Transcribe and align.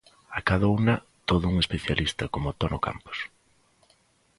Acadouna 0.39 0.95
todo 1.29 1.45
un 1.51 1.55
especialista 1.63 2.23
como 2.33 2.55
Tono 2.59 2.79
Campos. 2.87 3.17